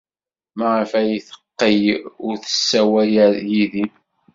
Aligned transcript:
Maɣef 0.57 0.91
ay 0.99 1.11
teqqel 1.27 1.79
ur 2.25 2.35
tessawal 2.43 3.11
yid-i? 3.51 3.85